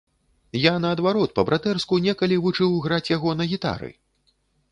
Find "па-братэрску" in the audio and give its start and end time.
1.39-1.99